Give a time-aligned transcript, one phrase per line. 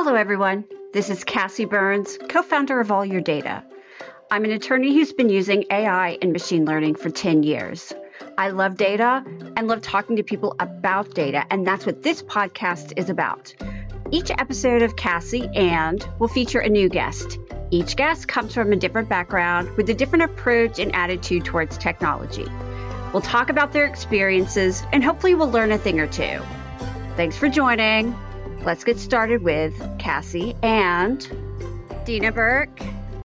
[0.00, 0.64] Hello, everyone.
[0.92, 3.64] This is Kassi Burns, co founder of All Your Data.
[4.30, 7.92] I'm an attorney who's been using AI and machine learning for 10 years.
[8.38, 9.24] I love data
[9.56, 13.52] and love talking to people about data, and that's what this podcast is about.
[14.12, 17.36] Each episode of Kassi and will feature a new guest.
[17.72, 22.46] Each guest comes from a different background with a different approach and attitude towards technology.
[23.12, 26.40] We'll talk about their experiences and hopefully we'll learn a thing or two.
[27.16, 28.16] Thanks for joining.
[28.64, 31.20] Let's get started with Kassi and
[32.04, 32.82] Deana Burke.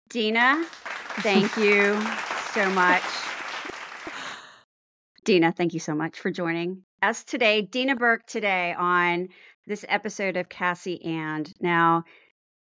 [0.10, 0.64] Deana,
[1.22, 2.00] thank you
[2.54, 3.04] so much.
[5.24, 7.62] Deana, thank you so much for joining us today.
[7.62, 9.30] Deana Burke today on
[9.66, 11.52] this episode of Kassi and.
[11.62, 12.04] Now,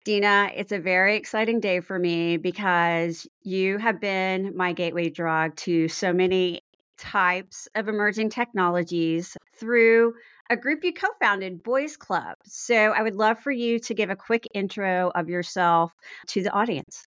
[0.04, 5.56] Deana, it's a very exciting day for me because you have been my gateway drug
[5.56, 6.62] to so many
[6.96, 10.14] types of emerging technologies through
[10.50, 12.36] a group you co founded, Boys Club.
[12.44, 15.92] So I would love for you to give a quick intro of yourself
[16.28, 17.06] to the audience.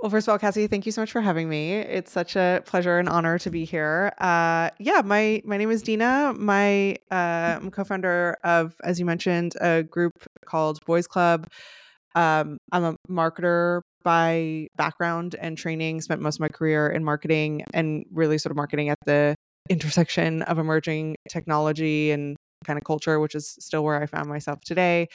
[0.00, 1.74] Well, first of all, Kassi, thank you so much for having me.
[1.74, 4.12] It's such a pleasure and honor to be here.
[4.18, 6.34] Uh, yeah, my my name is Deana.
[6.38, 10.12] My uh, I'm co-founder of, as you mentioned, a group
[10.46, 11.48] called Boys Club.
[12.14, 16.00] Um, I'm a marketer by background and training.
[16.00, 19.34] Spent most of my career in marketing and really sort of marketing at the
[19.68, 24.60] intersection of emerging technology and kind of culture, which is still where I found myself
[24.60, 25.08] today.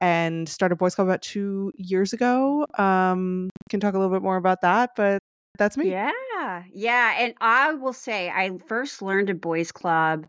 [0.00, 2.66] And started Boys Club about two years ago.
[2.76, 5.22] Um, can talk a little bit more about that, but
[5.58, 5.90] that's me.
[5.90, 7.16] Yeah, yeah.
[7.18, 10.26] And I will say, I first learned of Boys Club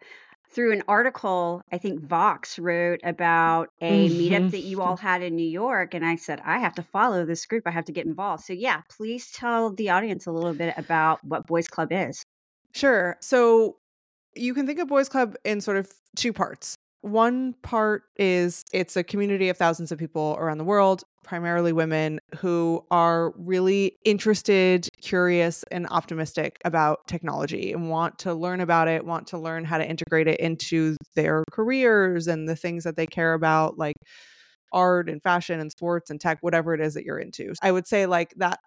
[0.52, 4.20] through an article I think Vox wrote about a mm-hmm.
[4.20, 5.94] meetup that you all had in New York.
[5.94, 7.68] And I said, I have to follow this group.
[7.68, 8.46] I have to get involved.
[8.46, 12.24] So, yeah, please tell the audience a little bit about what Boys Club is.
[12.74, 13.18] Sure.
[13.22, 13.78] So,
[14.36, 16.76] you can think of Boys Club in sort of two parts.
[17.02, 22.20] One part is it's a community of thousands of people around the world, primarily women,
[22.36, 29.06] who are really interested, curious, and optimistic about technology and want to learn about it,
[29.06, 33.08] want to learn how to integrate it into their careers and the things that they
[33.08, 33.96] care about, like
[34.74, 37.54] art and fashion and sports and tech, whatever it is that you're into.
[37.62, 38.60] I would say, like, that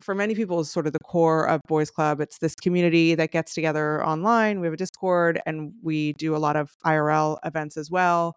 [0.00, 2.20] for many people is sort of the core of Boys Club.
[2.20, 4.60] It's this community that gets together online.
[4.60, 8.36] We have a Discord and we do a lot of IRL events as well.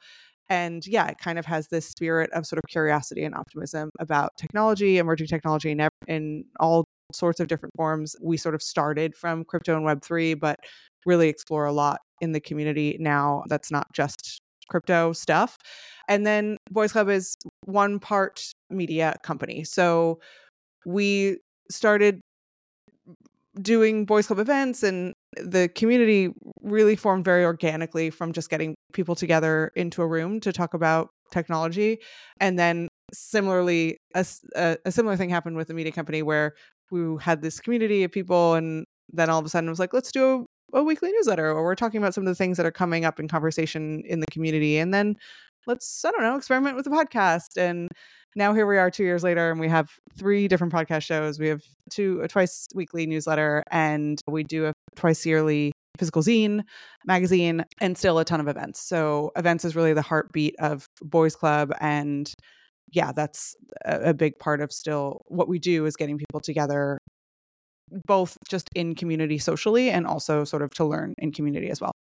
[0.49, 4.31] And yeah, it kind of has this spirit of sort of curiosity and optimism about
[4.37, 8.15] technology, emerging technology in, in all sorts of different forms.
[8.21, 10.59] We sort of started from crypto and Web3, but
[11.05, 15.57] really explore a lot in the community now that's not just crypto stuff.
[16.07, 19.63] And then Boys Club is one part media company.
[19.63, 20.19] So
[20.85, 21.37] we
[21.69, 22.21] started
[23.61, 26.29] doing boys club events and the community
[26.61, 31.09] really formed very organically from just getting people together into a room to talk about
[31.31, 31.99] technology.
[32.39, 34.25] And then similarly a,
[34.55, 36.53] a, similar thing happened with the media company where
[36.91, 39.93] we had this community of people and then all of a sudden it was like
[39.93, 42.65] let's do a, a weekly newsletter or we're talking about some of the things that
[42.65, 45.15] are coming up in conversation in the community and then
[45.67, 47.89] let's i don't know experiment with a podcast and
[48.35, 51.39] now here we are two years later and we have three different podcast shows.
[51.39, 56.61] We have two a twice weekly newsletter and we do a twice yearly physical zine
[57.05, 58.79] magazine and still a ton of events.
[58.79, 62.31] So events is really the heartbeat of boys club and
[62.91, 63.55] yeah that's
[63.85, 66.99] a, a big part of still what we do is getting people together
[68.05, 71.93] both just in community socially and also sort of to learn in community as well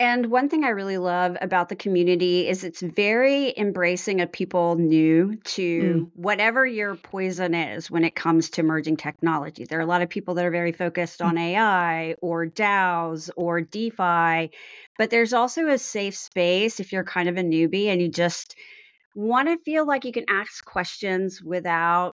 [0.00, 4.76] and one thing I really love about the community is it's very embracing of people
[4.76, 6.10] new to mm.
[6.14, 9.64] whatever your poison is when it comes to emerging technology.
[9.64, 11.40] There are a lot of people that are very focused on mm.
[11.40, 14.52] AI or DAOs or DeFi,
[14.96, 18.54] but there's also a safe space if you're kind of a newbie and you just
[19.16, 22.14] want to feel like you can ask questions without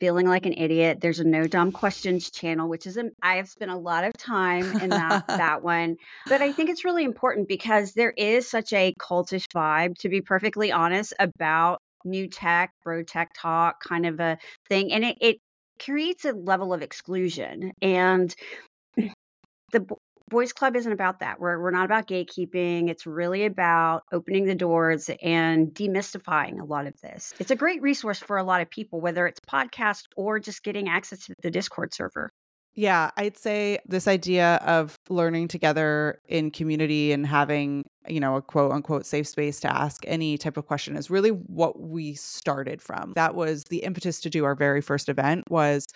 [0.00, 0.98] feeling like an idiot.
[1.00, 4.12] There's a no dumb questions channel, which is a, I have spent a lot of
[4.14, 5.96] time in that that one.
[6.28, 10.20] But I think it's really important because there is such a cultish vibe, to be
[10.20, 14.38] perfectly honest, about new tech, bro tech talk kind of a
[14.68, 14.92] thing.
[14.92, 15.36] And it, it
[15.82, 17.72] creates a level of exclusion.
[17.80, 18.34] And
[19.72, 19.86] the
[20.28, 21.38] Boys Club isn't about that.
[21.38, 22.88] We're, we're not about gatekeeping.
[22.88, 27.34] It's really about opening the doors and demystifying a lot of this.
[27.38, 30.88] It's a great resource for a lot of people, whether it's podcast or just getting
[30.88, 32.32] access to the Discord server.
[32.76, 38.42] Yeah, I'd say this idea of learning together in community and having, you know, a
[38.42, 42.82] quote unquote safe space to ask any type of question is really what we started
[42.82, 43.12] from.
[43.14, 45.86] That was the impetus to do our very first event was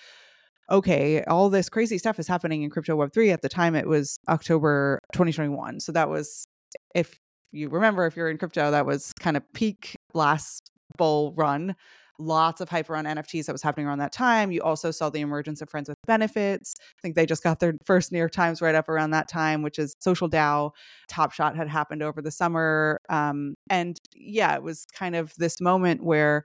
[0.71, 3.87] okay, all this crazy stuff is happening in crypto web 3 at the time it
[3.87, 5.81] was October 2021.
[5.81, 6.47] So that was
[6.95, 7.19] if
[7.53, 11.75] you remember, if you're in crypto, that was kind of peak last bull run.
[12.21, 14.51] Lots of hype around NFTs that was happening around that time.
[14.51, 16.75] You also saw the emergence of Friends with Benefits.
[16.81, 19.63] I think they just got their first New York Times write up around that time,
[19.63, 20.73] which is Social DAO.
[21.09, 23.01] Top Shot had happened over the summer.
[23.09, 26.45] Um, and yeah, it was kind of this moment where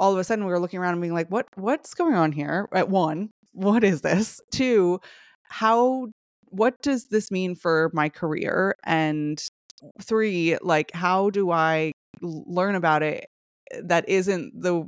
[0.00, 2.32] all of a sudden we were looking around and being like, what what's going on
[2.32, 2.68] here?
[2.72, 4.40] At one, what is this?
[4.50, 4.98] Two,
[5.44, 6.08] how
[6.46, 8.74] what does this mean for my career?
[8.84, 9.40] And
[10.02, 11.92] three, like how do I
[12.22, 13.26] learn about it
[13.82, 14.84] that isn't the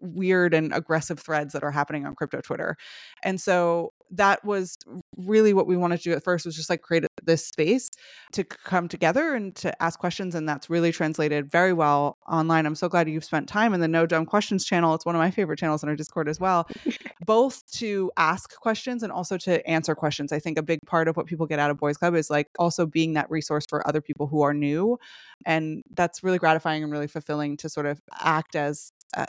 [0.00, 2.76] weird and aggressive threads that are happening on crypto Twitter.
[3.22, 4.76] And so that was
[5.16, 7.90] really what we wanted to do at first was just like create this space
[8.32, 12.66] to come together and to ask questions and that's really translated very well online.
[12.66, 14.94] I'm so glad you've spent time in the No Dumb Questions channel.
[14.94, 16.68] It's one of my favorite channels in our Discord as well.
[17.26, 20.32] Both to ask questions and also to answer questions.
[20.32, 22.48] I think a big part of what people get out of Boys Club is like
[22.58, 24.98] also being that resource for other people who are new
[25.46, 29.26] and that's really gratifying and really fulfilling to sort of act as a,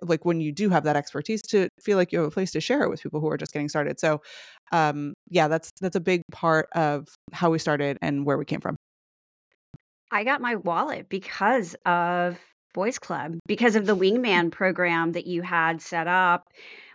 [0.00, 2.60] like when you do have that expertise to feel like you have a place to
[2.60, 4.00] share it with people who are just getting started.
[4.00, 4.22] So
[4.72, 8.60] um yeah that's that's a big part of how we started and where we came
[8.60, 8.76] from.
[10.10, 12.38] I got my wallet because of
[12.74, 16.44] boys club because of the wingman program that you had set up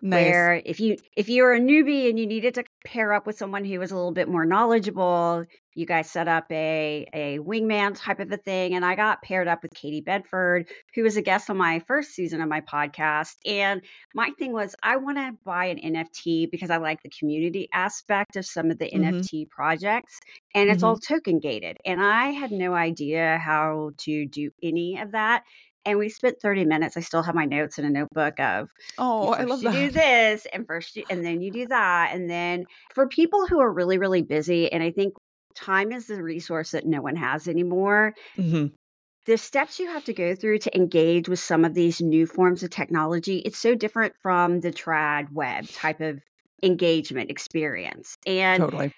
[0.01, 0.25] nice.
[0.25, 3.65] where if you if you're a newbie and you needed to pair up with someone
[3.65, 8.19] who was a little bit more knowledgeable you guys set up a a wingman type
[8.19, 11.49] of a thing and i got paired up with katie bedford who was a guest
[11.49, 13.81] on my first season of my podcast and
[14.13, 18.35] my thing was i want to buy an nft because i like the community aspect
[18.35, 19.17] of some of the mm-hmm.
[19.17, 20.19] nft projects
[20.55, 20.87] and it's mm-hmm.
[20.87, 25.43] all token gated and i had no idea how to do any of that
[25.87, 26.97] and we spent 30 minutes.
[26.97, 29.75] I still have my notes in a notebook of oh, I love you that.
[29.75, 32.11] do this and first you, and then you do that.
[32.13, 35.13] And then for people who are really, really busy, and I think
[35.55, 38.13] time is the resource that no one has anymore.
[38.37, 38.67] Mm-hmm.
[39.25, 42.63] The steps you have to go through to engage with some of these new forms
[42.63, 46.19] of technology, it's so different from the trad web type of
[46.63, 48.17] engagement experience.
[48.25, 48.93] And totally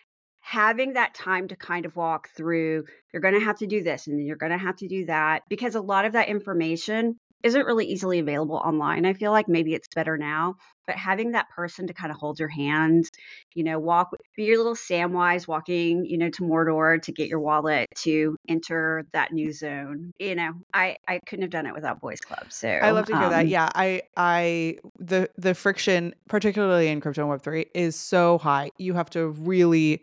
[0.49, 4.07] having that time to kind of walk through, you're going to have to do this
[4.07, 7.67] and you're going to have to do that because a lot of that information isn't
[7.67, 9.05] really easily available online.
[9.05, 10.55] I feel like maybe it's better now,
[10.87, 13.05] but having that person to kind of hold your hand,
[13.53, 17.39] you know, walk, be your little Samwise walking, you know, to Mordor to get your
[17.39, 20.11] wallet to enter that new zone.
[20.17, 22.47] You know, I I couldn't have done it without Boys Club.
[22.49, 23.47] So I love to hear um, that.
[23.47, 28.71] Yeah, I I the the friction, particularly in crypto and Web three, is so high.
[28.79, 30.01] You have to really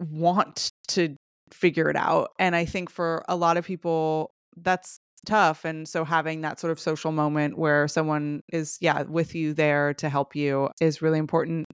[0.00, 1.16] want to
[1.52, 2.30] figure it out.
[2.38, 5.64] And I think for a lot of people, that's tough.
[5.64, 9.94] And so having that sort of social moment where someone is, yeah, with you there
[9.94, 11.66] to help you is really important.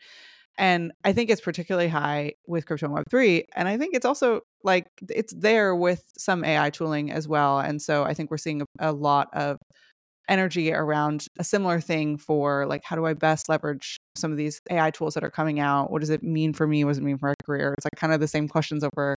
[0.59, 3.43] And I think it's particularly high with crypto and Web3.
[3.55, 7.59] And I think it's also like it's there with some AI tooling as well.
[7.59, 9.59] And so I think we're seeing a, a lot of
[10.29, 14.61] energy around a similar thing for like how do I best leverage some of these
[14.71, 15.91] AI tools that are coming out?
[15.91, 16.85] What does it mean for me?
[16.85, 17.75] What does it mean for my career?
[17.77, 19.15] It's like kind of the same questions over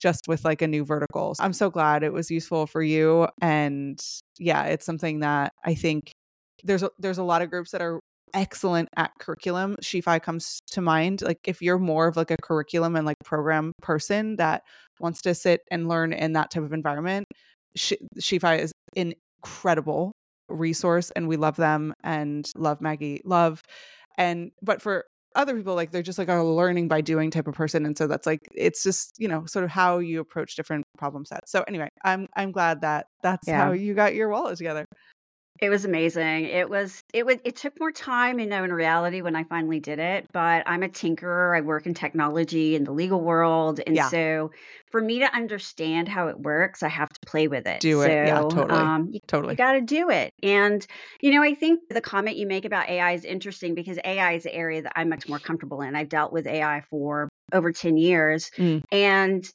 [0.00, 1.34] just with like a new vertical.
[1.34, 3.28] So I'm so glad it was useful for you.
[3.40, 4.00] And
[4.38, 6.12] yeah, it's something that I think
[6.64, 8.00] there's a, there's a lot of groups that are
[8.34, 9.76] excellent at curriculum.
[9.80, 11.22] SheFi comes to mind.
[11.22, 14.62] Like if you're more of like a curriculum and like program person that
[15.00, 17.26] wants to sit and learn in that type of environment,
[17.76, 20.12] SheFi is incredible
[20.48, 23.62] resource and we love them and love Maggie love
[24.18, 27.54] and but for other people like they're just like a learning by doing type of
[27.54, 30.84] person and so that's like it's just you know sort of how you approach different
[30.98, 33.56] problem sets so anyway i'm i'm glad that that's yeah.
[33.56, 34.84] how you got your wallet together
[35.62, 36.46] it was amazing.
[36.46, 39.78] It was it would it took more time, you know, in reality when I finally
[39.78, 40.26] did it.
[40.32, 41.56] But I'm a tinkerer.
[41.56, 44.08] I work in technology in the legal world, and yeah.
[44.08, 44.50] so
[44.90, 47.78] for me to understand how it works, I have to play with it.
[47.78, 49.52] Do it, so, yeah, totally, um, you, totally.
[49.52, 50.34] You got to do it.
[50.42, 50.84] And
[51.20, 54.46] you know, I think the comment you make about AI is interesting because AI is
[54.46, 55.94] an area that I'm much more comfortable in.
[55.94, 58.82] I've dealt with AI for over ten years, mm.
[58.90, 59.48] and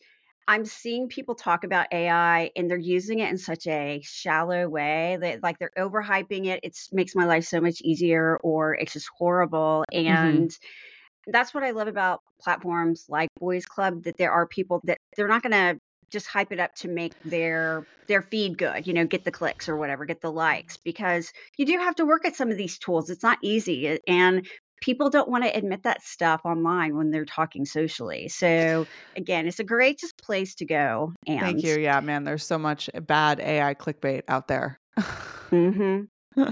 [0.47, 5.17] I'm seeing people talk about AI and they're using it in such a shallow way
[5.19, 6.61] that like they're overhyping it.
[6.63, 9.83] It makes my life so much easier or it's just horrible.
[9.93, 10.07] Mm-hmm.
[10.07, 11.31] And mm-hmm.
[11.31, 15.27] that's what I love about platforms like Boys Club that there are people that they're
[15.27, 19.05] not going to just hype it up to make their their feed good, you know,
[19.05, 22.37] get the clicks or whatever, get the likes because you do have to work at
[22.37, 23.09] some of these tools.
[23.09, 24.47] It's not easy and
[24.81, 28.27] people don't want to admit that stuff online when they're talking socially.
[28.27, 31.13] So again, it's a great just place to go.
[31.27, 31.77] And thank you.
[31.77, 34.79] Yeah, man, there's so much bad AI clickbait out there.
[34.97, 36.03] mm-hmm.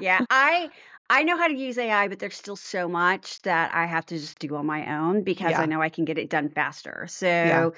[0.01, 0.70] Yeah, I
[1.10, 4.17] I know how to use AI, but there's still so much that I have to
[4.17, 5.62] just do on my own because yeah.
[5.62, 7.05] I know I can get it done faster.
[7.10, 7.27] So.
[7.27, 7.70] Yeah.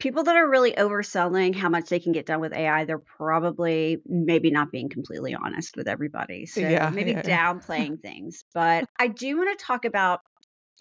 [0.00, 3.98] People that are really overselling how much they can get done with AI, they're probably
[4.06, 6.46] maybe not being completely honest with everybody.
[6.46, 8.44] So Yeah, maybe yeah, downplaying things.
[8.52, 10.20] But I do want to talk about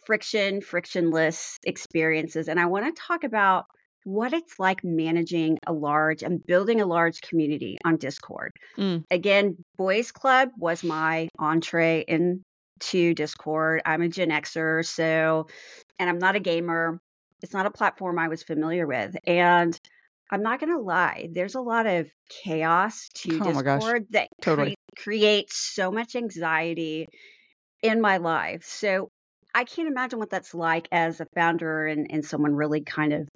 [0.06, 2.48] friction, frictionless experiences.
[2.48, 3.66] And I want to talk about
[4.04, 8.52] what it's like managing a large and building a large community on Discord.
[8.78, 9.06] Mm.
[9.10, 13.82] Again, Boys Club was my entree into Discord.
[13.86, 15.48] I'm a Gen Xer, so,
[16.00, 17.00] and I'm not a gamer.
[17.44, 19.16] It's not a platform I was familiar with.
[19.28, 19.80] And
[20.32, 22.10] I'm not going to lie, there's a lot of
[22.44, 23.54] chaos to Oh.
[23.54, 24.76] Discord that Totally.
[24.96, 27.08] cre- creates so much anxiety
[27.84, 28.64] in my life.
[28.64, 29.10] So
[29.54, 33.28] I can't imagine what that's like as a founder and, and someone really kind of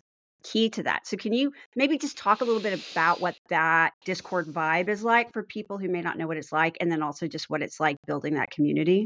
[0.43, 1.05] key to that.
[1.05, 5.03] So can you maybe just talk a little bit about what that Discord vibe is
[5.03, 7.61] like for people who may not know what it's like and then also just what
[7.61, 9.05] it's like building that community?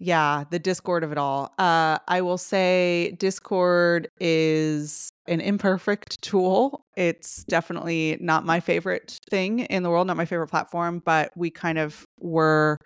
[0.00, 1.52] Yeah, the Discord of it all.
[1.58, 6.84] Uh, I will say Discord is an imperfect tool.
[6.96, 11.50] It's definitely not my favorite thing in the world, not my favorite platform, but we
[11.50, 12.76] kind of were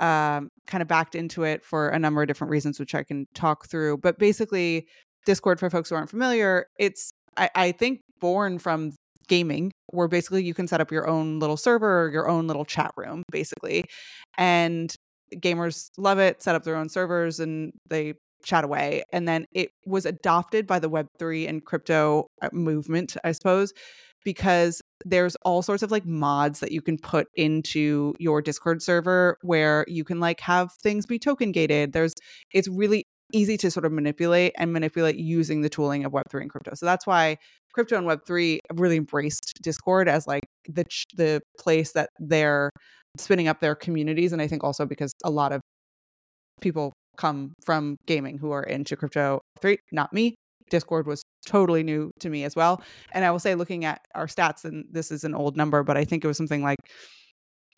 [0.00, 3.26] um, kind of backed into it for a number of different reasons, which I can
[3.34, 3.98] talk through.
[3.98, 4.86] But basically,
[5.26, 8.92] Discord, for folks who aren't familiar, it's, I, I think, born from
[9.28, 12.64] gaming, where basically you can set up your own little server or your own little
[12.64, 13.84] chat room, basically.
[14.36, 14.94] And
[15.36, 19.02] gamers love it, set up their own servers, and they chat away.
[19.12, 23.72] And then it was adopted by the Web3 and crypto uh, movement, I suppose,
[24.24, 29.38] because there's all sorts of like mods that you can put into your Discord server
[29.42, 31.92] where you can like have things be token gated.
[31.92, 32.14] There's
[32.52, 36.50] it's really easy to sort of manipulate and manipulate using the tooling of Web3 and
[36.50, 36.74] crypto.
[36.74, 37.36] So that's why
[37.74, 40.84] crypto and Web3 really embraced Discord as like the
[41.16, 42.70] the place that they're
[43.20, 45.60] spinning up their communities and I think also because a lot of
[46.60, 50.34] people come from gaming who are into crypto 3 not me.
[50.70, 52.82] Discord was totally new to me as well.
[53.12, 55.96] And i will say looking at our stats and this is an old number but
[55.96, 56.78] i think it was something like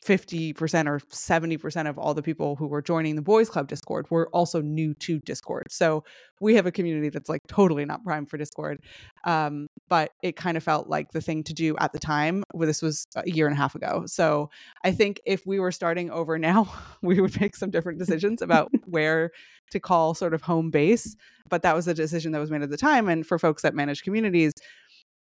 [0.06, 4.28] 50% or 70% of all the people who were joining the boys club discord were
[4.32, 5.64] also new to discord.
[5.70, 6.04] So
[6.40, 8.78] we have a community that's like totally not prime for discord.
[9.24, 12.66] Um, but it kind of felt like the thing to do at the time well,
[12.66, 14.48] this was a year and a half ago so
[14.84, 18.70] i think if we were starting over now we would make some different decisions about
[18.86, 19.30] where
[19.70, 21.14] to call sort of home base
[21.50, 23.74] but that was a decision that was made at the time and for folks that
[23.74, 24.54] manage communities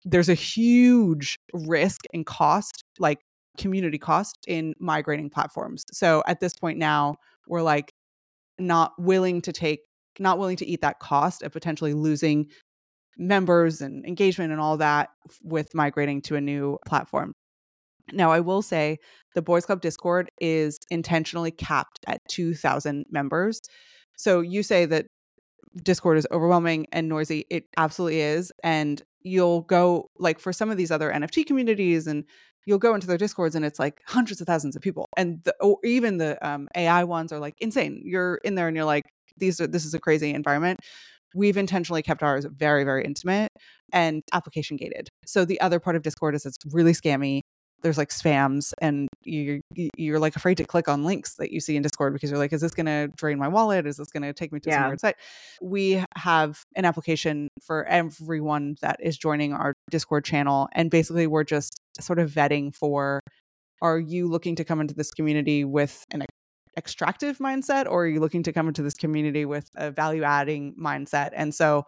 [0.05, 3.19] there's a huge risk and cost like
[3.59, 5.85] community cost in migrating platforms.
[5.93, 7.93] So at this point now, we're like
[8.59, 9.81] not willing to take,
[10.19, 12.47] not willing to eat that cost of potentially losing
[13.19, 15.11] members and engagement and all that
[15.43, 17.35] with migrating to a new platform.
[18.13, 18.99] Now, I will say
[19.35, 23.61] the Boys Club Discord is intentionally capped at 2,000 members.
[24.17, 25.07] So you say that
[25.85, 27.45] Discord is overwhelming and noisy.
[27.51, 28.51] It absolutely is.
[28.65, 32.25] And you'll go, like, for some of these other NFT communities and
[32.69, 35.77] you'll go into their discords and it's like hundreds of thousands of people and the,
[35.85, 39.05] even the um, ai ones are like insane you're in there and you're like
[39.39, 40.79] these are this is a crazy environment
[41.35, 43.51] we've intentionally kept ours very very intimate
[43.93, 45.09] and application gated.
[45.27, 47.41] So the other part of discord is it's really scammy.
[47.81, 49.61] There's like spams and you're
[49.97, 52.53] you're like afraid to click on links that you see in discord because you're like
[52.53, 53.87] is this going to drain my wallet?
[53.87, 54.87] Is this going to take me to some Yeah.
[54.89, 55.17] weird site?
[55.63, 61.45] We have an application for everyone that is joining our discord channel and basically we're
[61.45, 63.21] just sort of vetting for
[63.81, 66.25] are you looking to come into this community with an
[66.79, 70.75] extractive mindset or are you looking to come into this community with a value adding
[70.81, 71.31] mindset?
[71.35, 71.85] And so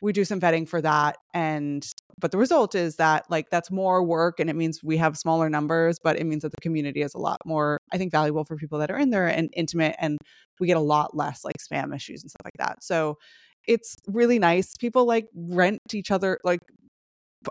[0.00, 1.86] we do some vetting for that and
[2.18, 5.50] but the result is that like that's more work and it means we have smaller
[5.50, 8.56] numbers but it means that the community is a lot more i think valuable for
[8.56, 10.16] people that are in there and intimate and
[10.60, 12.84] we get a lot less like spam issues and stuff like that.
[12.84, 13.18] So
[13.66, 14.76] it's really nice.
[14.76, 16.60] People like rent each other like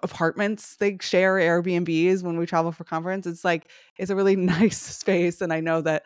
[0.03, 0.77] apartments.
[0.77, 3.25] They share airbnbs when we travel for conference.
[3.25, 6.03] It's like it's a really nice space and i know that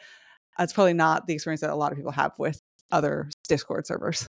[0.57, 2.59] that's probably not the experience that a lot of people have with
[2.91, 4.27] other discord servers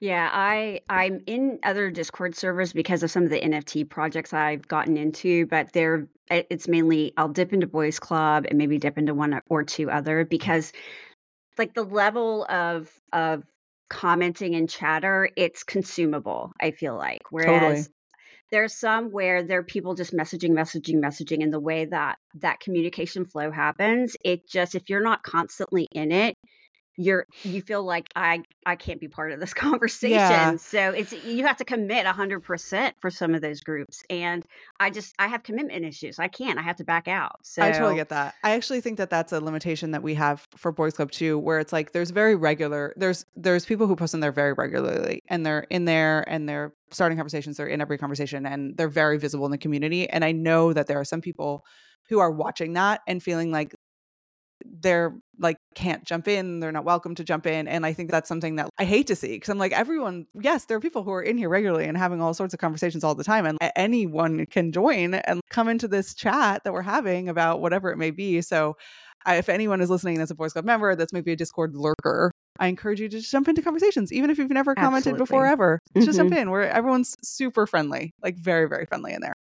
[0.00, 4.68] Yeah, I I'm in other Discord servers because of some of the NFT projects I've
[4.68, 9.12] gotten into, but they're it's mainly I'll dip into Boys Club and maybe dip into
[9.12, 10.72] one or two other because
[11.58, 13.42] like the level of of
[13.90, 17.22] commenting and chatter, it's consumable, I feel like.
[17.36, 17.84] Totally.
[18.50, 22.60] There's some where there are people just messaging, messaging, messaging, and the way that that
[22.60, 26.36] communication flow happens, it just if you're not constantly in it,
[26.98, 30.18] you're you feel like I I can't be part of this conversation.
[30.18, 30.56] Yeah.
[30.56, 34.44] So it's you have to commit 100% for some of those groups and
[34.80, 36.18] I just I have commitment issues.
[36.18, 36.58] I can't.
[36.58, 37.36] I have to back out.
[37.42, 38.34] So I totally get that.
[38.42, 41.60] I actually think that that's a limitation that we have for Boys Club too, where
[41.60, 42.92] it's like there's very regular.
[42.96, 46.74] There's there's people who post in there very regularly, and they're in there and they're
[46.90, 47.56] starting conversations.
[47.56, 50.08] They're in every conversation, and they're very visible in the community.
[50.10, 51.64] And I know that there are some people
[52.08, 53.74] who are watching that and feeling like
[54.64, 58.28] they're like can't jump in they're not welcome to jump in and i think that's
[58.28, 61.12] something that i hate to see because i'm like everyone yes there are people who
[61.12, 64.46] are in here regularly and having all sorts of conversations all the time and anyone
[64.46, 68.40] can join and come into this chat that we're having about whatever it may be
[68.40, 68.76] so
[69.26, 72.66] if anyone is listening that's a Boys Club member that's maybe a discord lurker I
[72.66, 75.22] encourage you to just jump into conversations, even if you've never commented Absolutely.
[75.22, 75.78] before ever.
[75.96, 76.40] Just jump mm-hmm.
[76.40, 79.36] in where everyone's super friendly, like very, very friendly in there.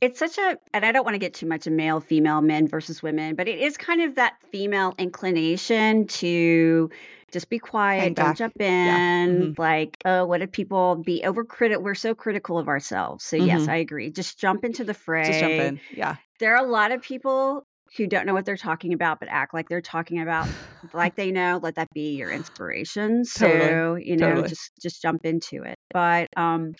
[0.00, 2.68] It's such a, and I don't want to get too much of male, female, men
[2.68, 6.90] versus women, but it is kind of that female inclination to
[7.32, 9.26] just be quiet, don't jump Yeah.
[9.26, 9.54] in.
[9.58, 11.82] Like, oh, what if people be overcritical?
[11.82, 13.24] We're so critical of ourselves.
[13.24, 13.68] So, yes, Mhm.
[13.68, 14.10] I agree.
[14.10, 15.26] Just jump into the fray.
[15.26, 15.80] Just jump in.
[15.90, 16.16] Yeah.
[16.40, 19.54] There are a lot of people who don't know what they're talking about, but act
[19.54, 20.46] like they're talking about
[20.92, 21.58] like they know.
[21.62, 23.24] Let that be your inspiration.
[23.24, 24.04] So, Totally.
[24.06, 24.48] you know, Totally.
[24.48, 25.76] just just jump into it.
[25.92, 26.74] But um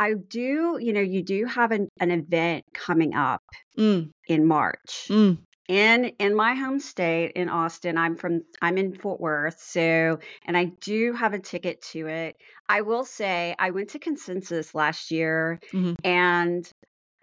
[0.00, 3.42] I do, you know, you do have an, an event coming up
[3.78, 5.06] Mm, in March.
[5.10, 5.38] mm.
[5.68, 7.96] In in my home state in Austin.
[7.96, 9.60] I'm from I'm in Fort Worth.
[9.60, 12.36] So, and I do have a ticket to it.
[12.68, 15.94] I will say I went to Consensus last year Mhm.
[16.02, 16.68] and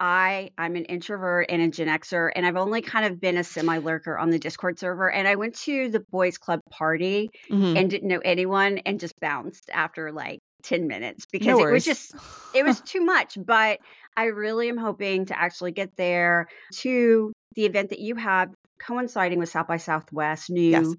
[0.00, 3.44] I I'm an introvert and a Gen Xer and I've only kind of been a
[3.44, 7.76] semi lurker on the Discord server and I went to the boys club party Mhm.
[7.76, 11.84] and didn't know anyone and just bounced after like 10 minutes because No it was
[11.84, 12.14] just
[12.52, 13.78] it was too much but
[14.16, 18.50] i really am hoping to actually get there to the event that you have
[18.80, 20.96] coinciding with south by southwest new Yes.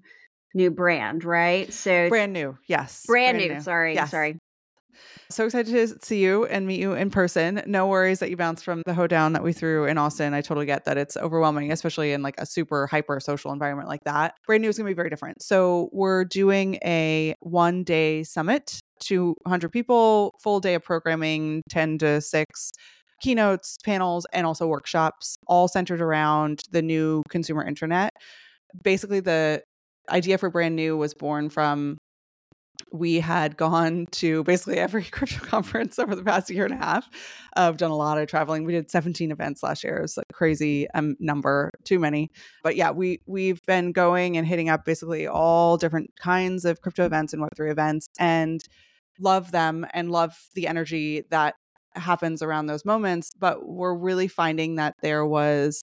[0.54, 2.58] new brand right so brand, brand new.
[2.66, 3.04] Yes.
[3.06, 4.10] Brand new, sorry Yes.
[4.10, 4.38] sorry
[5.30, 7.62] So excited to see you and meet you in person.
[7.66, 10.34] No worries that you bounced from the hoedown that we threw in Austin.
[10.34, 14.02] I totally get that it's overwhelming, especially in like a super hyper social environment like
[14.04, 14.34] that.
[14.46, 15.40] Brand new is going to be very different.
[15.42, 22.20] So we're doing a one day summit, 200 people, full day of programming, 10 to
[22.20, 22.72] 6
[23.20, 28.14] keynotes, panels, and also workshops, all centered around the new consumer internet.
[28.82, 29.62] Basically, the
[30.10, 31.96] idea for brand new was born from
[32.92, 37.08] we had gone to basically every crypto conference over the past year and a half.
[37.56, 38.64] I've done a lot of traveling.
[38.64, 39.98] We did 17 events last year.
[39.98, 42.30] It's a crazy um, number, too many.
[42.62, 47.04] But yeah, we we've been going and hitting up basically all different kinds of crypto
[47.04, 48.60] events and Web3 events, and
[49.20, 51.54] love them and love the energy that
[51.94, 53.30] happens around those moments.
[53.38, 55.82] But we're really finding that there was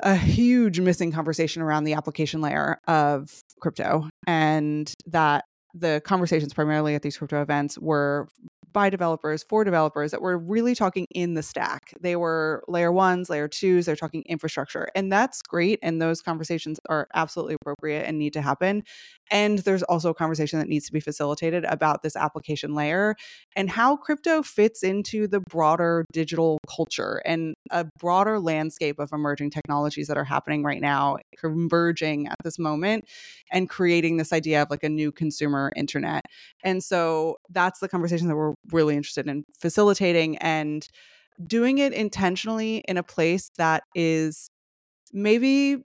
[0.00, 5.44] a huge missing conversation around the application layer of crypto and that
[5.74, 8.28] the conversations primarily at these crypto events were
[8.72, 11.94] by developers for developers that were really talking in the stack.
[12.00, 14.88] They were layer ones, layer twos, they're talking infrastructure.
[14.94, 15.78] And that's great.
[15.82, 18.84] And those conversations are absolutely appropriate and need to happen.
[19.30, 23.16] And there's also a conversation that needs to be facilitated about this application layer
[23.56, 29.50] and how crypto fits into the broader digital culture and a broader landscape of emerging
[29.50, 33.04] technologies that are happening right now, converging at this moment
[33.52, 36.24] and creating this idea of like a new consumer internet.
[36.64, 40.86] And so that's the conversation that we're really interested in facilitating and
[41.46, 44.50] doing it intentionally in a place that is
[45.12, 45.84] maybe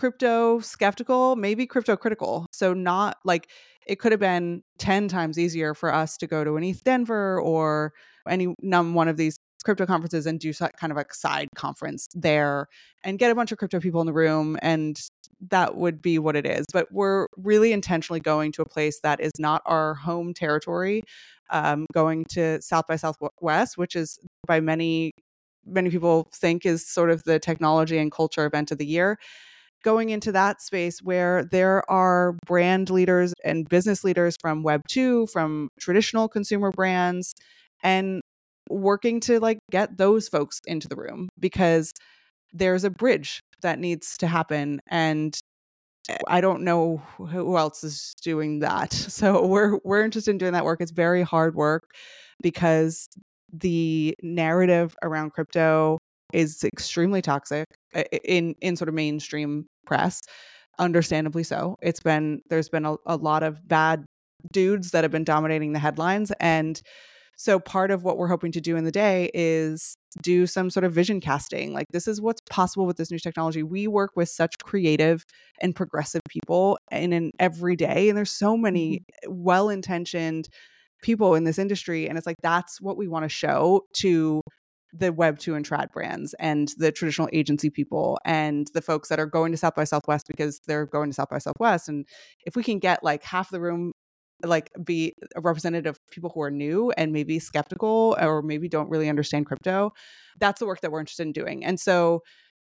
[0.00, 2.46] crypto skeptical, maybe crypto critical.
[2.52, 3.50] So not like
[3.86, 7.38] it could have been 10 times easier for us to go to an ETH Denver
[7.38, 7.92] or
[8.26, 12.66] any one of these crypto conferences and do kind of a side conference there
[13.04, 14.98] and get a bunch of crypto people in the room and
[15.50, 19.20] that would be what it is but we're really intentionally going to a place that
[19.20, 21.02] is not our home territory
[21.50, 25.10] um, going to south by southwest which is by many
[25.66, 29.18] many people think is sort of the technology and culture event of the year
[29.82, 35.26] going into that space where there are brand leaders and business leaders from web 2
[35.28, 37.34] from traditional consumer brands
[37.82, 38.20] and
[38.68, 41.92] working to like get those folks into the room because
[42.52, 45.38] there's a bridge that needs to happen and
[46.08, 48.92] eh, I don't know who else is doing that.
[49.10, 50.80] So we're we're interested in doing that work.
[50.80, 51.84] It's very hard work
[52.42, 53.08] because
[53.52, 55.98] the narrative around crypto
[56.32, 57.66] is extremely toxic
[58.24, 60.20] in in sort of mainstream press
[60.78, 64.04] understandably so it's been there's been a, a lot of bad
[64.52, 66.80] dudes that have been dominating the headlines and
[67.40, 70.84] So part of what we're hoping to do in the day is do some sort
[70.84, 71.72] of vision casting.
[71.72, 73.62] Like this is what's possible with this new technology.
[73.62, 75.24] We work with such creative
[75.62, 79.42] and progressive people in an every day and there's so many mm-hmm.
[79.42, 80.50] well-intentioned
[81.02, 84.42] people in this industry and it's like that's what we want to show to
[84.92, 89.20] the web 2 and trad brands and the traditional agency people and the folks that
[89.20, 91.88] are going to south by southwest because they're going to south by southwest.
[91.88, 92.06] And
[92.44, 93.92] if we can get like half the room
[94.42, 98.88] like be a representative of people who are new and maybe skeptical or maybe don't
[98.88, 99.92] really understand crypto
[100.40, 101.64] that's the work that we're interested in doing.
[101.64, 102.22] And so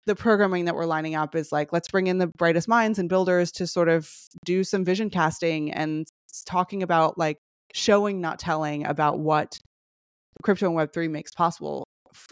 [0.05, 3.09] the programming that we're lining up is like let's bring in the brightest minds and
[3.09, 4.09] builders to sort of
[4.45, 6.07] do some vision casting and
[6.45, 7.37] talking about like
[7.73, 9.57] showing not telling about what
[10.43, 11.85] crypto and web3 makes possible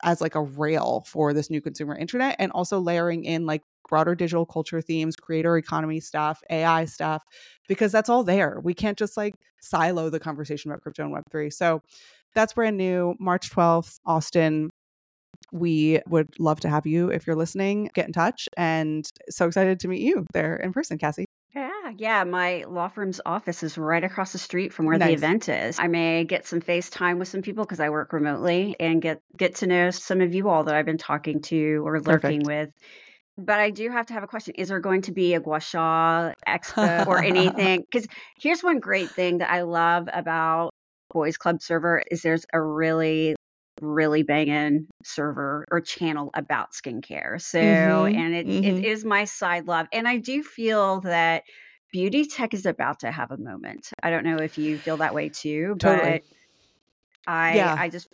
[0.04, 4.16] as like a rail for this new consumer internet and also layering in like broader
[4.16, 7.24] digital culture themes, creator economy stuff, AI stuff,
[7.68, 8.60] because that's all there.
[8.64, 11.52] We can't just like silo the conversation about crypto and Web3.
[11.52, 11.82] So
[12.36, 13.16] that's brand new.
[13.20, 14.70] March 12th, Austin.
[15.52, 17.90] We would love to have you if you're listening.
[17.96, 21.26] Get in touch and so excited to meet you there in person, Kassi.
[21.56, 22.24] Yeah, yeah.
[22.24, 25.10] My law firm's office is right across the street from where nice.
[25.10, 25.80] the event is.
[25.80, 29.56] I may get some FaceTime with some people because I work remotely and get get
[29.56, 32.46] to know some of you all that I've been talking to or lurking Perfect.
[32.46, 32.70] with
[33.40, 34.56] but I do have to have a question.
[34.56, 37.86] Is there going to be a gua sha expo or anything?
[37.90, 38.08] Because
[38.38, 40.72] here's one great thing that I love about
[41.12, 43.36] Boys Club server is there's a really
[43.82, 47.42] really banging server or channel about skincare.
[47.42, 48.64] So, mm-hmm, and it, mm-hmm.
[48.64, 49.88] it is my side love.
[49.94, 51.44] And I do feel that
[51.92, 53.92] beauty tech is about to have a moment.
[54.02, 56.12] I don't know if you feel that way too, totally.
[56.12, 56.22] but
[57.28, 57.76] I yeah.
[57.78, 58.08] I just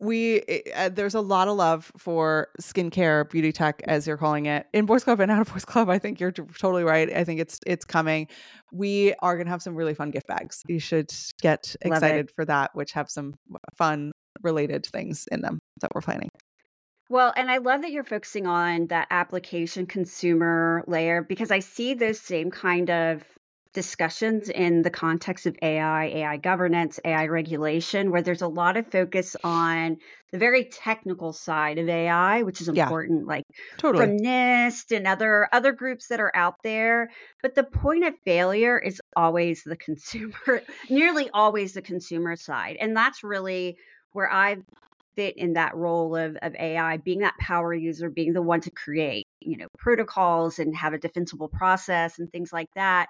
[0.00, 0.42] we
[0.76, 4.86] uh, there's a lot of love for skincare beauty tech as you're calling it in
[4.86, 7.40] boys club and out of boys club i think you're t- totally right i think
[7.40, 8.28] it's it's coming
[8.72, 12.44] we are going to have some really fun gift bags you should get excited for
[12.44, 13.34] that which have some
[13.76, 16.30] fun related things in them that we're planning
[17.10, 21.94] well, and I love that you're focusing on that application consumer layer because I see
[21.94, 23.24] those same kind of
[23.72, 28.90] discussions in the context of AI, AI governance, AI regulation, where there's a lot of
[28.90, 29.98] focus on
[30.32, 33.44] the very technical side of AI, which is important, yeah, like
[33.78, 34.04] totally.
[34.04, 37.10] from NIST and other other groups that are out there.
[37.42, 42.94] But the point of failure is always the consumer, nearly always the consumer side, and
[42.94, 43.78] that's really
[44.18, 44.58] where I
[45.16, 48.70] fit in that role of of AI, being that power user, being the one to
[48.70, 53.08] create, you know, protocols and have a defensible process and things like that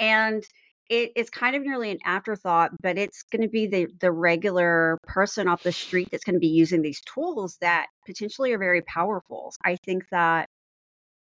[0.00, 0.44] and
[0.90, 4.98] it, it's kind of nearly an afterthought, but it's going to be the the regular
[5.04, 8.82] person off the street that's going to be using these tools that potentially are very
[8.82, 9.54] powerful.
[9.64, 10.48] I think that,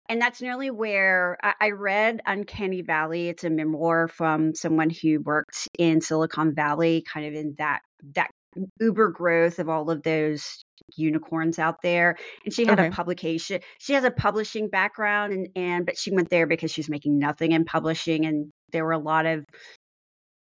[0.09, 3.29] and that's nearly where I, I read Uncanny Valley.
[3.29, 7.79] It's a memoir from someone who worked in Silicon Valley, kind of in that
[8.15, 8.31] that
[8.79, 10.63] uber growth of all of those
[10.95, 12.87] unicorns out there and she had okay.
[12.87, 16.89] a publication she has a publishing background and and but she went there because she's
[16.89, 19.45] making nothing in publishing and there were a lot of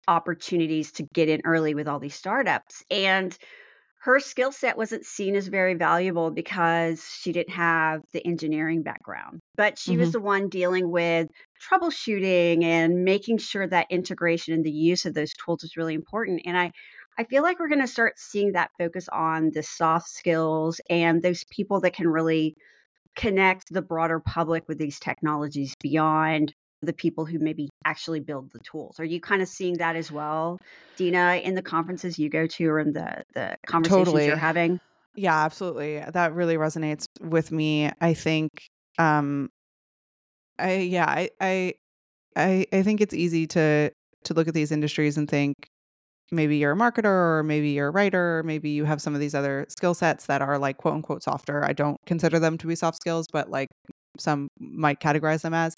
[0.07, 3.37] opportunities to get in early with all these startups and
[4.01, 9.39] her skill set wasn't seen as very valuable because she didn't have the engineering background
[9.55, 10.01] but she mm-hmm.
[10.01, 11.27] was the one dealing with
[11.71, 16.41] troubleshooting and making sure that integration and the use of those tools is really important
[16.45, 16.71] and i
[17.17, 21.21] I feel like we're going to start seeing that focus on the soft skills and
[21.21, 22.55] those people that can really
[23.15, 28.59] connect the broader public with these technologies beyond the people who maybe actually build the
[28.59, 28.99] tools.
[28.99, 30.59] Are you kind of seeing that as well,
[30.97, 34.27] Deana, in the conferences you go to or in the the conversations totally.
[34.27, 34.79] you're having?
[35.15, 36.03] Yeah, absolutely.
[36.11, 37.89] That really resonates with me.
[38.01, 38.49] I think
[38.99, 39.49] um
[40.59, 41.73] I yeah, I I
[42.35, 43.91] I, I think it's easy to
[44.25, 45.55] to look at these industries and think
[46.31, 47.05] maybe you're a marketer
[47.39, 50.41] or maybe you're a writer, maybe you have some of these other skill sets that
[50.41, 51.63] are like quote unquote softer.
[51.63, 53.69] I don't consider them to be soft skills, but like
[54.19, 55.75] some might categorize them as.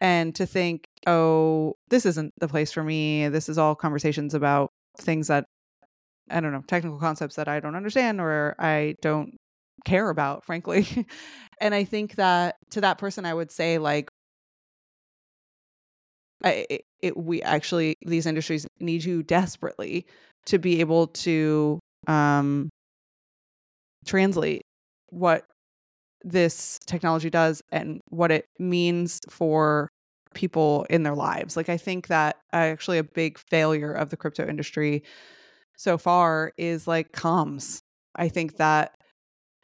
[0.00, 3.28] And to think, oh, this isn't the place for me.
[3.28, 5.44] This is all conversations about things that
[6.30, 9.36] I don't know, technical concepts that I don't understand or I don't
[9.84, 10.86] care about, frankly.
[11.60, 14.08] and I think that to that person, I would say, like,
[16.44, 20.06] I, it, it, we actually these industries need you desperately
[20.46, 22.68] to be able to um,
[24.06, 24.62] translate
[25.08, 25.44] what
[26.22, 29.88] this technology does and what it means for
[30.34, 31.56] people in their lives.
[31.56, 35.02] Like I think that actually a big failure of the crypto industry
[35.76, 37.78] so far is like comms.
[38.16, 38.92] I think that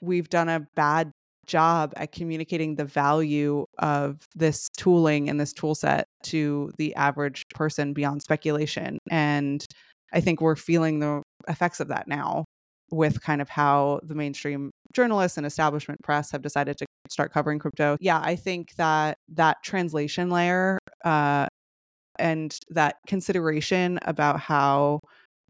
[0.01, 1.13] we've done a bad
[1.51, 7.43] job at communicating the value of this tooling and this tool set to the average
[7.55, 8.99] person beyond speculation.
[9.11, 9.65] And
[10.13, 12.45] I think we're feeling the effects of that now
[12.91, 17.59] with kind of how the mainstream journalists and establishment press have decided to start covering
[17.59, 17.97] crypto.
[18.01, 21.47] Yeah, I think that that translation layer uh,
[22.19, 25.01] and that consideration about how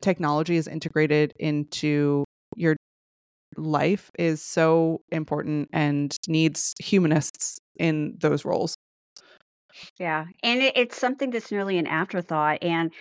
[0.00, 2.24] technology is integrated into
[2.56, 2.76] your
[3.56, 8.76] life is so important and needs humanists in those roles.
[9.98, 10.26] Yeah.
[10.42, 12.58] And it, it's something that's nearly an afterthought.
[12.62, 12.92] And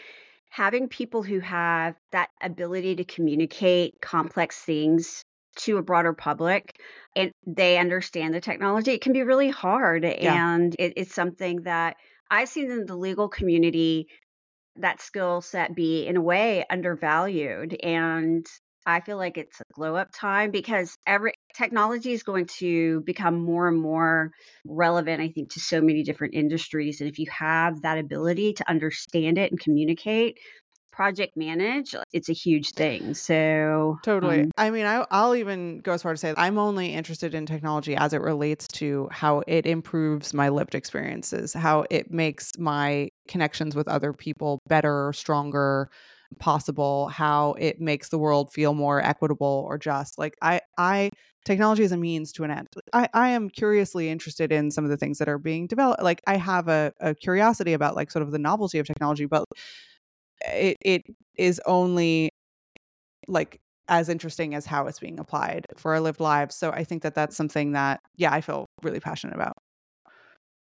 [0.50, 5.24] having people who have that ability to communicate complex things
[5.58, 6.80] to a broader public
[7.16, 10.04] and they understand the technology, it can be really hard.
[10.04, 10.54] Yeah.
[10.54, 11.98] And it, it's something that
[12.32, 14.08] I've seen in the legal community
[14.78, 18.46] that skill set be in a way undervalued and
[18.86, 23.40] I feel like it's a glow up time because every technology is going to become
[23.40, 24.32] more and more
[24.66, 27.02] relevant, I think, to so many different industries.
[27.02, 30.40] And if you have that ability to understand it and communicate,
[30.92, 33.14] project manage, it's a huge thing.
[33.14, 34.42] So, Totally.
[34.42, 37.46] um, I mean, I, I'll even go as far to say I'm only interested in
[37.46, 43.10] technology as it relates to how it improves my lived experiences, how it makes my
[43.28, 45.90] connections with other people better, stronger,
[46.40, 50.18] possible, how it makes the world feel more equitable or just.
[50.18, 51.10] Like I, I
[51.46, 52.68] technology is a means to an end.
[52.94, 56.04] I, I am curiously interested in some of the things that are being developed.
[56.04, 59.46] Like I have a, a curiosity about like sort of the novelty of technology, but
[60.54, 61.04] it it
[61.38, 62.30] is only
[63.28, 66.56] like as interesting as how it's being applied for our lived lives.
[66.56, 69.54] So I think that that's something that yeah, I feel really passionate about.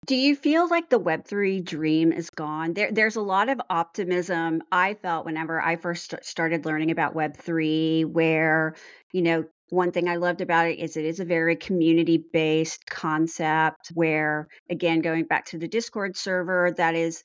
[0.08, 2.74] Do you feel like the Web3 dream is gone?
[2.74, 7.14] There, there's a lot of optimism I felt whenever I first st- started learning about
[7.16, 8.76] Web3, where,
[9.14, 12.88] you know, one thing I loved about it is it is a very community based
[12.88, 17.24] concept where, again, going back to the Discord server, that is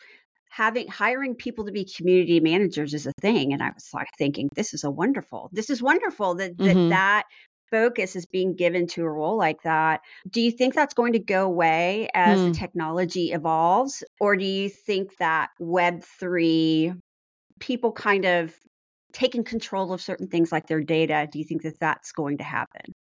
[0.51, 4.49] having hiring people to be community managers is a thing and i was like thinking
[4.55, 6.89] this is a wonderful this is wonderful that that, Mhm.
[6.89, 7.25] that
[7.71, 10.01] focus is being given to a role like that
[10.31, 12.53] do you think that's going to go away as the Hmm.
[12.53, 16.95] technology evolves or do you think that web3
[17.61, 18.55] people kind of
[19.13, 22.45] taking control of certain things like their data do you think that that's going to
[22.45, 22.93] happen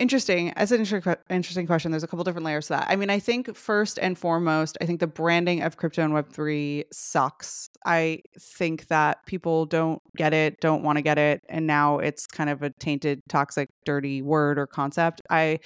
[0.00, 0.50] Interesting.
[0.56, 1.90] That's an inter- interesting question.
[1.90, 2.86] There's a couple different layers to that.
[2.88, 6.84] I mean, I think first and foremost, I think the branding of crypto and Web3
[6.90, 7.68] sucks.
[7.84, 12.26] I think that people don't get it, don't want to get it, and now it's
[12.26, 15.20] kind of a tainted, toxic, dirty word or concept.
[15.28, 15.60] I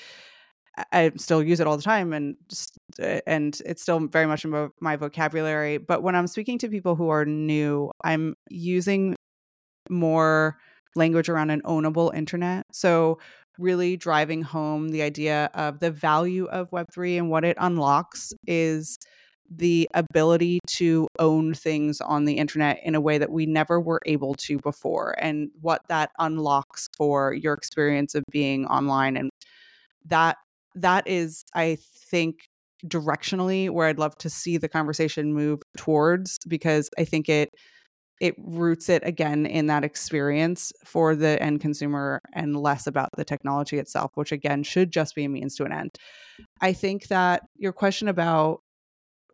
[0.92, 4.44] I still use it all the time, and just, uh, and it's still very much
[4.44, 5.78] in my vocabulary.
[5.78, 9.14] But when I'm speaking to people who are new, I'm using
[9.90, 10.58] more
[10.96, 12.66] language around an ownable internet.
[12.72, 13.18] So,
[13.58, 18.98] really driving home the idea of the value of Web3 and what it unlocks is
[19.50, 24.00] the ability to own things on the internet in a way that we never were
[24.06, 29.16] able to before, and what that unlocks for your experience of being online.
[29.16, 29.30] And
[30.06, 30.38] that
[30.74, 31.78] that is, I
[32.10, 32.48] think,
[32.86, 37.50] directionally where I'd love to see the conversation move towards because I think it
[38.24, 43.24] it roots it again in that experience for the end consumer and less about the
[43.24, 45.90] technology itself, which again should just be a means to an end.
[46.62, 48.60] I think that your question about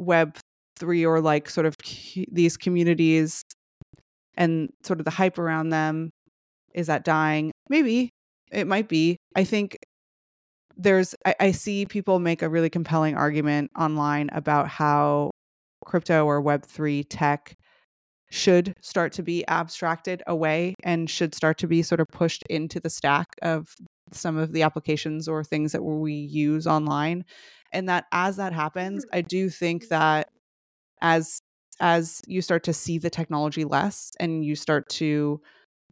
[0.01, 0.39] Web
[0.77, 1.77] three or like sort of
[2.33, 3.45] these communities
[4.37, 6.11] and sort of the hype around them
[6.75, 7.53] is that dying?
[7.69, 8.11] Maybe
[8.51, 9.19] it might be.
[9.37, 9.79] I think
[10.77, 15.31] there's I, I see people make a really compelling argument online about how
[15.87, 17.55] crypto or Web three tech
[18.31, 22.79] should start to be abstracted away and should start to be sort of pushed into
[22.81, 23.75] the stack of
[24.13, 27.25] some of the applications or things that we use online.
[27.73, 29.17] And that as that happens hmm.
[29.17, 30.29] i do think that
[31.01, 31.41] as
[31.81, 35.41] as you start to see the technology less and you start to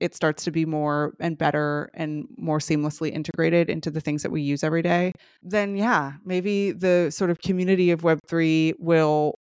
[0.00, 4.30] it starts to be more and better and more seamlessly integrated into the things that
[4.30, 9.34] we use every day then yeah maybe the sort of community of web3 will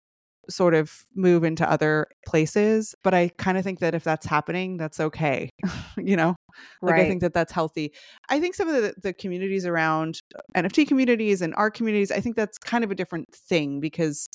[0.49, 4.77] sort of move into other places but i kind of think that if that's happening
[4.77, 5.49] that's okay
[5.97, 6.35] you know?
[6.81, 7.93] Like i think that that's healthy.
[8.29, 10.19] I think some of the, the communities around
[10.55, 14.27] nft communities and art communities i think that's kind of a different thing because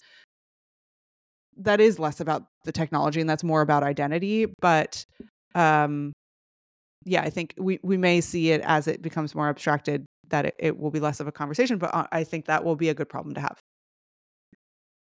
[1.56, 5.04] that is less about the technology and that's more about identity but
[5.54, 6.12] um
[7.04, 10.54] yeah i think we we may see it as it becomes more abstracted that it,
[10.58, 12.94] it will be less of a conversation but uh, i think that will be a
[12.94, 13.58] good problem to have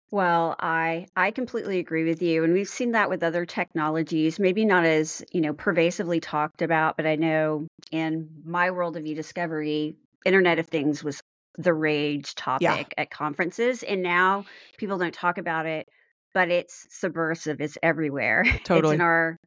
[0.09, 4.63] Well, I I completely agree with you, and we've seen that with other technologies, maybe
[4.63, 9.97] not as, you know, pervasively talked about, but I know in my world of e-discovery,
[10.25, 11.21] Internet of Things was
[11.57, 14.45] the rage yeah topic at conferences, and now
[14.77, 15.89] people don't talk about it,
[16.33, 18.43] but it's subversive, it's everywhere.
[18.45, 19.37] It's in totally our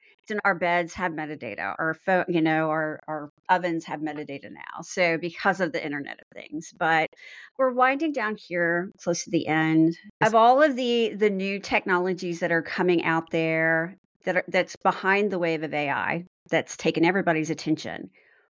[0.44, 4.83] our beds have metadata, our phone, you know, our, our ovens have metadata now.
[4.83, 6.72] So because of the Internet of Things.
[6.76, 7.11] But
[7.59, 12.40] we're winding down here close to the end of all of the the new technologies
[12.40, 17.04] that are coming out there that are that's behind the wave of AI that's taken
[17.04, 18.11] everybody's attention.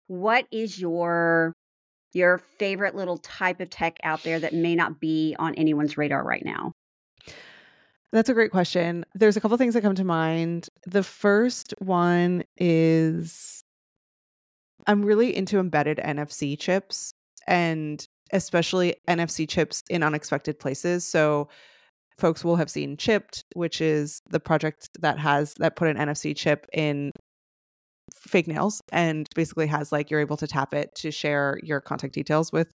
[0.07, 1.53] What is your
[2.13, 6.25] your favorite little type of tech out there that may not be on anyone's radar
[6.25, 6.73] right now?
[8.13, 9.05] That's a great question.
[9.15, 10.69] There's a couple things that come to mind.
[10.87, 13.63] The first one is
[14.87, 17.13] I'm really into embedded NFC chips
[17.47, 21.07] and especially NFC chips in unexpected places.
[21.07, 21.49] So
[22.19, 26.35] folks will have seen Chipped, which is the project that has that put an NFC
[26.35, 27.13] chip in
[28.15, 32.15] fake nails and basically has like you're able to tap it to share your contact
[32.15, 32.73] details with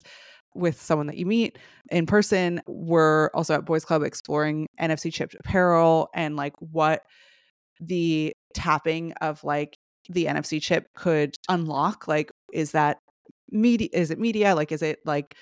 [0.53, 1.57] with someone that you meet
[1.91, 2.61] in person.
[2.67, 7.03] We're also at Boys Club exploring NFC chipped apparel and like what
[7.79, 9.77] the tapping of like
[10.09, 12.07] the NFC chip could unlock.
[12.07, 12.97] Like, is that
[13.49, 13.89] media?
[13.93, 14.55] Is it media?
[14.55, 15.35] Like, is it like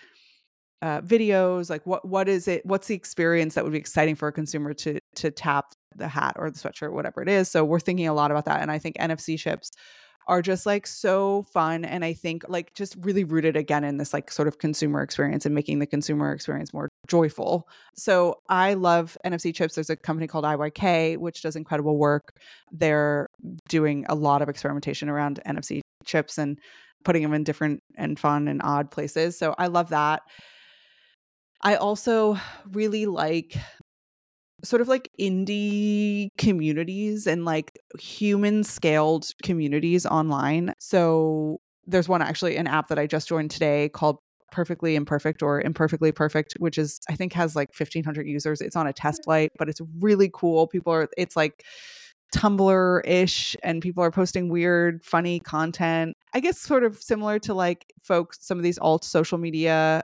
[0.81, 1.69] uh, videos?
[1.69, 2.65] Like, what what is it?
[2.65, 6.35] What's the experience that would be exciting for a consumer to to tap the hat
[6.37, 7.49] or the sweatshirt, whatever it is?
[7.49, 9.71] So we're thinking a lot about that, and I think NFC chips
[10.29, 14.13] are just like so fun and i think like just really rooted again in this
[14.13, 17.67] like sort of consumer experience and making the consumer experience more joyful.
[17.95, 19.75] So i love nfc chips.
[19.75, 22.37] There's a company called iyk which does incredible work.
[22.71, 23.27] They're
[23.67, 26.59] doing a lot of experimentation around nfc chips and
[27.03, 30.21] putting them in different and fun and odd places so i love that.
[31.61, 32.37] I also
[32.71, 33.57] really like
[34.63, 40.73] sort of like indie communities and like human scaled communities online.
[40.79, 44.17] So there's one actually an app that I just joined today called
[44.51, 48.61] Perfectly Imperfect or Imperfectly Perfect, which is I think has like 1500 users.
[48.61, 49.25] It's on a test mm.
[49.25, 50.67] flight, but it's really cool.
[50.67, 51.63] People are it's like
[52.33, 56.15] Tumblr ish, and people are posting weird, funny content.
[56.33, 60.03] I guess sort of similar to like folks, some of these alt social media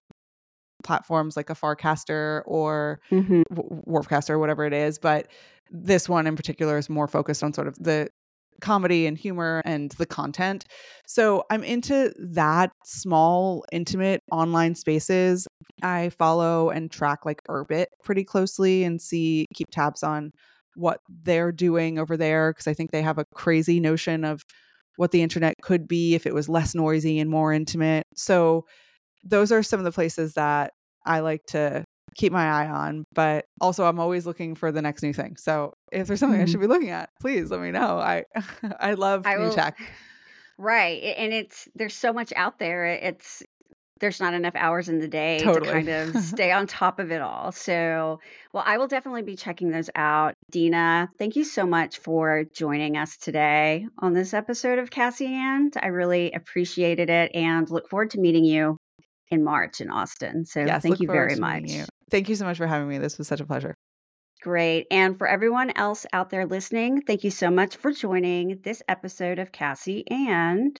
[0.85, 3.41] platforms like a Farcaster or mm-hmm.
[3.89, 4.97] Warpcaster or whatever it is.
[4.97, 5.27] But
[5.71, 8.07] this one in particular is more focused on sort of the
[8.61, 10.65] comedy and humor and the content.
[11.05, 15.47] So I'm into that small, intimate online spaces.
[15.81, 20.31] I follow and track like Urbit pretty closely and see, keep tabs on
[20.75, 24.43] what they're doing over there because I think they have a crazy notion of
[24.97, 28.05] what the internet could be if it was less noisy and more intimate.
[28.15, 28.65] So
[29.25, 30.71] those are some of the places that
[31.05, 31.83] I like to
[32.15, 35.35] keep my eye on, but also I'm always looking for the next new thing.
[35.37, 36.47] So if there's something mm-hmm.
[36.47, 37.99] I should be looking at, please let me know.
[37.99, 38.23] I
[38.79, 39.77] I love I new will, tech.
[40.57, 41.03] Right.
[41.17, 42.85] And it's there's so much out there.
[42.85, 43.43] It's
[43.99, 45.67] there's not enough hours in the day totally.
[45.67, 47.51] to kind of stay on top of it all.
[47.51, 48.21] So,
[48.53, 50.33] well, I will definitely be checking those out.
[50.51, 55.73] Deana, thank you so much for joining us today on this episode of Kassi and.
[55.81, 58.77] I really appreciated it and look forward to meeting you
[59.29, 60.45] in March in Austin.
[60.45, 61.63] So yes, thank you very much.
[61.65, 61.85] You.
[62.09, 62.97] Thank you so much for having me.
[62.97, 63.75] This was such a pleasure.
[64.41, 64.85] Great.
[64.91, 69.39] And for everyone else out there listening, thank you so much for joining this episode
[69.39, 70.79] of Kassi and